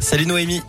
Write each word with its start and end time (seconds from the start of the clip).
Salut 0.00 0.26
Noémie. 0.26 0.62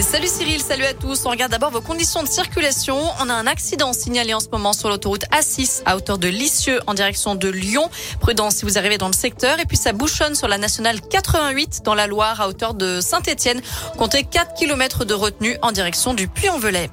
Salut 0.00 0.28
Cyril, 0.28 0.60
salut 0.60 0.84
à 0.84 0.94
tous. 0.94 1.26
On 1.26 1.30
regarde 1.30 1.50
d'abord 1.50 1.70
vos 1.70 1.80
conditions 1.80 2.22
de 2.22 2.28
circulation. 2.28 2.98
On 3.20 3.28
a 3.28 3.34
un 3.34 3.46
accident 3.46 3.92
signalé 3.92 4.32
en 4.32 4.40
ce 4.40 4.48
moment 4.48 4.72
sur 4.72 4.88
l'autoroute 4.88 5.24
A6 5.32 5.82
à 5.86 5.96
hauteur 5.96 6.18
de 6.18 6.28
Lisieux 6.28 6.80
en 6.86 6.94
direction 6.94 7.34
de 7.34 7.48
Lyon. 7.48 7.90
Prudence 8.20 8.56
si 8.56 8.64
vous 8.64 8.78
arrivez 8.78 8.96
dans 8.96 9.08
le 9.08 9.12
secteur. 9.12 9.58
Et 9.58 9.64
puis 9.64 9.76
ça 9.76 9.92
bouchonne 9.92 10.34
sur 10.34 10.46
la 10.46 10.56
nationale 10.56 11.00
88 11.00 11.80
dans 11.84 11.94
la 11.94 12.06
Loire 12.06 12.40
à 12.40 12.48
hauteur 12.48 12.74
de 12.74 13.00
Saint-Etienne. 13.00 13.60
Comptez 13.98 14.22
4 14.22 14.54
km 14.54 15.04
de 15.04 15.14
retenue 15.14 15.58
en 15.62 15.72
direction 15.72 16.14
du 16.14 16.28
Puy-en-Velay. 16.28 16.90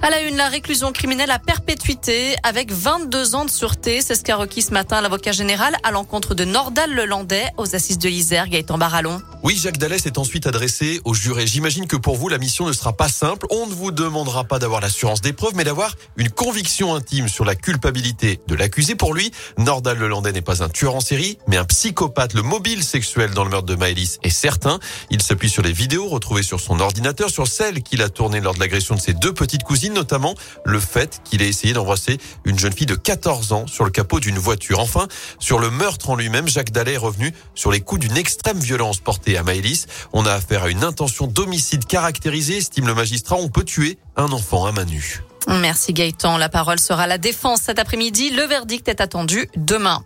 À 0.00 0.10
la 0.10 0.22
une, 0.22 0.36
la 0.36 0.48
réclusion 0.48 0.90
criminelle 0.92 1.30
à 1.30 1.38
perpétuité 1.38 2.34
avec 2.42 2.72
22 2.72 3.34
ans 3.34 3.44
de 3.44 3.50
sûreté. 3.50 4.00
C'est 4.00 4.14
ce 4.14 4.22
qu'a 4.22 4.36
requis 4.36 4.62
ce 4.62 4.72
matin 4.72 5.00
l'avocat 5.00 5.32
général 5.32 5.76
à 5.82 5.90
l'encontre 5.90 6.34
de 6.34 6.44
Nordal 6.44 6.94
Lelandais 6.94 7.46
aux 7.58 7.74
assises 7.74 7.98
de 7.98 8.08
Isère, 8.08 8.48
Gaëtan 8.48 8.78
Barallon. 8.78 9.20
Oui, 9.42 9.56
Jacques 9.56 9.78
Dallès 9.78 10.06
est 10.06 10.18
ensuite 10.18 10.46
adressé 10.46 11.00
au 11.04 11.14
juré. 11.14 11.46
J'imagine 11.46 11.86
que 11.86 11.96
pour 11.96 12.16
vous, 12.16 12.28
la 12.28 12.38
mission 12.38 12.66
ne 12.66 12.72
sera 12.72 12.92
pas 12.92 13.08
simple. 13.08 13.46
On 13.50 13.66
ne 13.66 13.72
vous 13.72 13.90
demandera 13.90 14.44
pas 14.44 14.58
d'avoir 14.58 14.80
l'assurance 14.80 15.20
des 15.20 15.32
preuves, 15.32 15.54
mais 15.56 15.64
d'avoir 15.64 15.94
une 16.16 16.30
conviction 16.30 16.94
intime 16.94 17.28
sur 17.28 17.44
la 17.44 17.54
culpabilité 17.54 18.40
de 18.46 18.54
l'accusé. 18.54 18.94
Pour 18.94 19.14
lui, 19.14 19.32
Nordal 19.58 19.98
Lelandais 19.98 20.32
n'est 20.32 20.42
pas 20.42 20.62
un 20.62 20.68
tueur 20.68 20.94
en 20.94 21.00
série, 21.00 21.38
mais 21.48 21.56
un 21.56 21.64
psychopathe. 21.64 22.34
Le 22.34 22.42
mobile 22.42 22.84
sexuel 22.84 23.32
dans 23.32 23.44
le 23.44 23.50
meurtre 23.50 23.66
de 23.66 23.74
Maëlys 23.74 24.18
est 24.22 24.30
certain. 24.30 24.78
Il 25.10 25.20
s'appuie 25.22 25.50
sur 25.50 25.62
les 25.62 25.72
vidéos 25.72 26.08
retrouvées 26.08 26.44
sur 26.44 26.60
son 26.60 26.80
ordinateur, 26.80 27.28
sur 27.28 27.48
celles 27.48 27.82
qu'il 27.82 28.00
a 28.02 28.08
tournées 28.08 28.40
lors 28.40 28.54
de 28.54 28.60
l'agression 28.60 28.94
de 28.94 29.00
ses 29.00 29.12
deux 29.12 29.34
petites 29.34 29.64
cousines 29.64 29.81
notamment 29.90 30.34
le 30.64 30.80
fait 30.80 31.20
qu'il 31.24 31.42
ait 31.42 31.48
essayé 31.48 31.72
d'embrasser 31.74 32.18
une 32.44 32.58
jeune 32.58 32.72
fille 32.72 32.86
de 32.86 32.94
14 32.94 33.52
ans 33.52 33.66
sur 33.66 33.84
le 33.84 33.90
capot 33.90 34.20
d'une 34.20 34.38
voiture. 34.38 34.80
Enfin, 34.80 35.08
sur 35.38 35.58
le 35.58 35.70
meurtre 35.70 36.10
en 36.10 36.16
lui-même, 36.16 36.48
Jacques 36.48 36.72
Dallet 36.72 36.94
est 36.94 36.98
revenu 36.98 37.32
sur 37.54 37.70
les 37.70 37.80
coups 37.80 38.00
d'une 38.00 38.16
extrême 38.16 38.58
violence 38.58 39.00
portée 39.00 39.36
à 39.36 39.42
Maëlys. 39.42 39.86
On 40.12 40.26
a 40.26 40.32
affaire 40.32 40.64
à 40.64 40.70
une 40.70 40.84
intention 40.84 41.26
d'homicide 41.26 41.86
caractérisée, 41.86 42.58
estime 42.58 42.86
le 42.86 42.94
magistrat. 42.94 43.36
On 43.36 43.48
peut 43.48 43.64
tuer 43.64 43.98
un 44.16 44.32
enfant 44.32 44.66
à 44.66 44.72
main 44.72 44.84
nue. 44.84 45.22
Merci 45.48 45.92
Gaëtan. 45.92 46.38
La 46.38 46.48
parole 46.48 46.78
sera 46.78 47.04
à 47.04 47.06
la 47.06 47.18
défense 47.18 47.62
cet 47.62 47.78
après-midi. 47.78 48.30
Le 48.30 48.44
verdict 48.44 48.88
est 48.88 49.00
attendu 49.00 49.48
demain. 49.56 50.04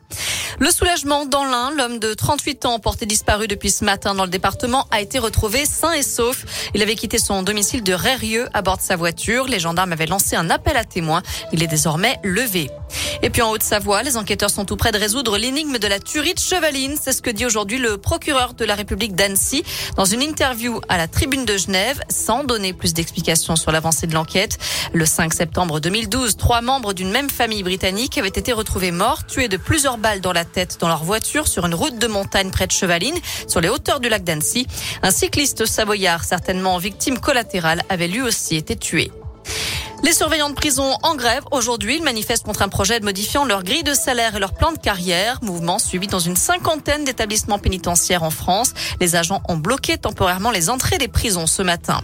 Le 0.58 0.70
soulagement 0.70 1.26
dans 1.26 1.44
l'Ain, 1.44 1.70
l'homme 1.76 1.98
de 1.98 2.14
38 2.14 2.64
ans 2.64 2.78
porté 2.78 3.04
disparu 3.04 3.46
depuis 3.46 3.70
ce 3.70 3.84
matin 3.84 4.14
dans 4.14 4.24
le 4.24 4.30
département 4.30 4.86
a 4.90 5.02
été 5.02 5.18
retrouvé 5.18 5.66
sain 5.66 5.92
et 5.92 6.02
sauf. 6.02 6.70
Il 6.74 6.82
avait 6.82 6.94
quitté 6.94 7.18
son 7.18 7.42
domicile 7.42 7.82
de 7.82 7.92
Rérieux 7.92 8.48
à 8.54 8.62
bord 8.62 8.78
de 8.78 8.82
sa 8.82 8.96
voiture. 8.96 9.48
Les 9.48 9.58
gendarmes 9.58 9.92
avaient 9.92 10.06
lancé 10.06 10.34
un 10.34 10.48
appel 10.48 10.78
à 10.78 10.84
témoins. 10.84 11.22
Il 11.52 11.62
est 11.62 11.66
désormais 11.66 12.16
levé. 12.24 12.70
Et 13.22 13.30
puis 13.30 13.42
en 13.42 13.50
Haute-Savoie, 13.50 14.02
les 14.02 14.16
enquêteurs 14.16 14.50
sont 14.50 14.64
tout 14.64 14.76
près 14.76 14.92
de 14.92 14.98
résoudre 14.98 15.38
l'énigme 15.38 15.78
de 15.78 15.86
la 15.86 15.98
tuerie 15.98 16.34
de 16.34 16.38
Chevaline. 16.38 16.96
C'est 17.00 17.12
ce 17.12 17.22
que 17.22 17.30
dit 17.30 17.46
aujourd'hui 17.46 17.78
le 17.78 17.96
procureur 17.98 18.54
de 18.54 18.64
la 18.64 18.74
République 18.74 19.14
d'Annecy 19.14 19.64
dans 19.96 20.04
une 20.04 20.22
interview 20.22 20.80
à 20.88 20.96
la 20.96 21.08
tribune 21.08 21.44
de 21.44 21.56
Genève, 21.56 22.00
sans 22.08 22.44
donner 22.44 22.72
plus 22.72 22.94
d'explications 22.94 23.56
sur 23.56 23.72
l'avancée 23.72 24.06
de 24.06 24.14
l'enquête. 24.14 24.58
Le 24.92 25.04
5 25.04 25.34
septembre 25.34 25.80
2012, 25.80 26.36
trois 26.36 26.60
membres 26.60 26.92
d'une 26.92 27.10
même 27.10 27.30
famille 27.30 27.62
britannique 27.62 28.18
avaient 28.18 28.28
été 28.28 28.52
retrouvés 28.52 28.92
morts, 28.92 29.26
tués 29.26 29.48
de 29.48 29.56
plusieurs 29.56 29.98
balles 29.98 30.20
dans 30.20 30.32
la 30.32 30.44
tête 30.44 30.78
dans 30.80 30.88
leur 30.88 31.04
voiture 31.04 31.48
sur 31.48 31.66
une 31.66 31.74
route 31.74 31.98
de 31.98 32.06
montagne 32.06 32.50
près 32.50 32.66
de 32.66 32.72
Chevaline, 32.72 33.16
sur 33.48 33.60
les 33.60 33.68
hauteurs 33.68 34.00
du 34.00 34.08
lac 34.08 34.24
d'Annecy. 34.24 34.66
Un 35.02 35.10
cycliste 35.10 35.66
savoyard, 35.66 36.24
certainement 36.24 36.78
victime 36.78 37.18
collatérale, 37.18 37.82
avait 37.88 38.08
lui 38.08 38.22
aussi 38.22 38.56
été 38.56 38.76
tué. 38.76 39.10
Les 40.06 40.12
surveillants 40.12 40.50
de 40.50 40.54
prison 40.54 40.96
en 41.02 41.16
grève 41.16 41.42
aujourd'hui, 41.50 42.00
manifestent 42.00 42.44
contre 42.44 42.62
un 42.62 42.68
projet 42.68 43.00
de 43.00 43.04
modifiant 43.04 43.44
leur 43.44 43.64
grille 43.64 43.82
de 43.82 43.92
salaire 43.92 44.36
et 44.36 44.38
leur 44.38 44.54
plan 44.54 44.70
de 44.70 44.78
carrière. 44.78 45.40
Mouvement 45.42 45.80
suivi 45.80 46.06
dans 46.06 46.20
une 46.20 46.36
cinquantaine 46.36 47.02
d'établissements 47.02 47.58
pénitentiaires 47.58 48.22
en 48.22 48.30
France. 48.30 48.72
Les 49.00 49.16
agents 49.16 49.42
ont 49.48 49.56
bloqué 49.56 49.98
temporairement 49.98 50.52
les 50.52 50.70
entrées 50.70 50.98
des 50.98 51.08
prisons 51.08 51.48
ce 51.48 51.62
matin. 51.62 52.02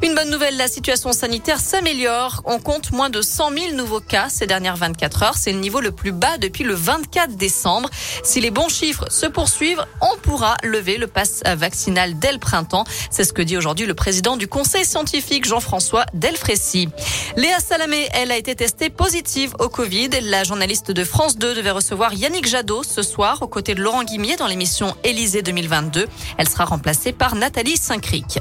Une 0.00 0.14
bonne 0.14 0.30
nouvelle, 0.30 0.56
la 0.56 0.68
situation 0.68 1.12
sanitaire 1.12 1.58
s'améliore. 1.58 2.42
On 2.44 2.60
compte 2.60 2.92
moins 2.92 3.10
de 3.10 3.20
100 3.20 3.50
000 3.50 3.72
nouveaux 3.74 3.98
cas 3.98 4.28
ces 4.28 4.46
dernières 4.46 4.76
24 4.76 5.22
heures. 5.24 5.36
C'est 5.36 5.52
le 5.52 5.58
niveau 5.58 5.80
le 5.80 5.90
plus 5.90 6.12
bas 6.12 6.38
depuis 6.38 6.62
le 6.62 6.74
24 6.74 7.36
décembre. 7.36 7.90
Si 8.22 8.40
les 8.40 8.52
bons 8.52 8.68
chiffres 8.68 9.06
se 9.10 9.26
poursuivent, 9.26 9.84
on 10.00 10.16
pourra 10.18 10.56
lever 10.62 10.98
le 10.98 11.08
pass 11.08 11.42
vaccinal 11.44 12.16
dès 12.16 12.32
le 12.32 12.38
printemps. 12.38 12.84
C'est 13.10 13.24
ce 13.24 13.32
que 13.32 13.42
dit 13.42 13.56
aujourd'hui 13.56 13.86
le 13.86 13.94
président 13.94 14.36
du 14.36 14.46
conseil 14.46 14.84
scientifique 14.84 15.44
Jean-François 15.44 16.06
Delfrécy. 16.14 16.88
Léa 17.36 17.58
Salamé, 17.58 18.08
elle 18.12 18.30
a 18.30 18.36
été 18.36 18.54
testée 18.54 18.90
positive 18.90 19.54
au 19.58 19.68
Covid. 19.68 20.10
La 20.22 20.44
journaliste 20.44 20.92
de 20.92 21.02
France 21.02 21.38
2 21.38 21.56
devait 21.56 21.72
recevoir 21.72 22.14
Yannick 22.14 22.46
Jadot 22.46 22.84
ce 22.84 23.02
soir 23.02 23.42
aux 23.42 23.48
côtés 23.48 23.74
de 23.74 23.82
Laurent 23.82 24.04
Guimier 24.04 24.36
dans 24.36 24.46
l'émission 24.46 24.94
Élysée 25.02 25.42
2022. 25.42 26.06
Elle 26.36 26.48
sera 26.48 26.66
remplacée 26.66 27.12
par 27.12 27.34
Nathalie 27.34 27.76
Saint-Cric. 27.76 28.38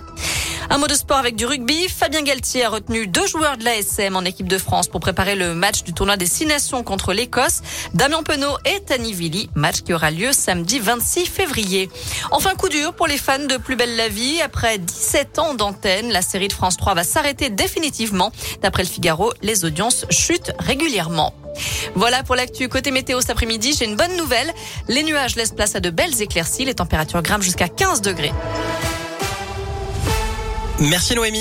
Un 0.69 0.79
mot 0.79 0.87
de 0.87 0.93
sport 0.93 1.17
avec 1.17 1.35
du 1.35 1.45
rugby. 1.45 1.87
Fabien 1.87 2.23
Galtier 2.23 2.65
a 2.65 2.69
retenu 2.69 3.07
deux 3.07 3.25
joueurs 3.25 3.57
de 3.57 3.63
l'ASM 3.63 4.17
en 4.17 4.25
équipe 4.25 4.47
de 4.47 4.57
France 4.57 4.89
pour 4.89 4.99
préparer 4.99 5.35
le 5.35 5.53
match 5.53 5.83
du 5.83 5.93
tournoi 5.93 6.17
des 6.17 6.25
Six 6.25 6.45
Nations 6.45 6.83
contre 6.83 7.13
l'Écosse. 7.13 7.61
Damien 7.93 8.21
Penaud 8.21 8.57
et 8.65 8.81
Tani 8.81 9.13
Vili. 9.13 9.49
Match 9.55 9.81
qui 9.81 9.93
aura 9.93 10.11
lieu 10.11 10.33
samedi 10.33 10.79
26 10.79 11.25
février. 11.25 11.89
Enfin, 12.31 12.53
coup 12.55 12.67
dur 12.67 12.93
pour 12.93 13.07
les 13.07 13.17
fans 13.17 13.39
de 13.39 13.55
Plus 13.55 13.77
belle 13.77 13.95
la 13.95 14.09
vie. 14.09 14.41
Après 14.41 14.77
17 14.77 15.39
ans 15.39 15.53
d'antenne, 15.53 16.11
la 16.11 16.21
série 16.21 16.49
de 16.49 16.53
France 16.53 16.75
3 16.75 16.95
va 16.95 17.03
s'arrêter 17.05 17.49
définitivement. 17.49 18.33
D'après 18.61 18.83
le 18.83 18.89
Figaro, 18.89 19.31
les 19.41 19.63
audiences 19.63 20.05
chutent 20.09 20.51
régulièrement. 20.59 21.33
Voilà 21.95 22.23
pour 22.23 22.35
l'actu. 22.35 22.67
Côté 22.67 22.91
météo 22.91 23.21
cet 23.21 23.29
après-midi, 23.29 23.73
j'ai 23.73 23.85
une 23.85 23.95
bonne 23.95 24.15
nouvelle. 24.17 24.53
Les 24.89 25.03
nuages 25.03 25.37
laissent 25.37 25.53
place 25.53 25.75
à 25.75 25.79
de 25.79 25.89
belles 25.89 26.21
éclaircies. 26.21 26.65
Les 26.65 26.75
températures 26.75 27.21
grimpent 27.21 27.41
jusqu'à 27.41 27.69
15 27.69 28.01
degrés. 28.01 28.33
Merci 30.79 31.15
Noémie. 31.15 31.35